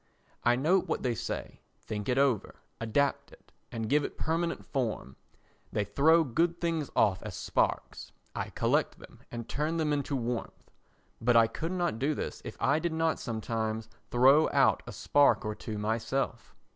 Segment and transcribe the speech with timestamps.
[0.43, 5.15] I note what they say, think it over, adapt it and give it permanent form.
[5.71, 10.71] They throw good things off as sparks; I collect them and turn them into warmth.
[11.21, 15.45] But I could not do this if I did not sometimes throw out a spark
[15.45, 16.55] or two myself.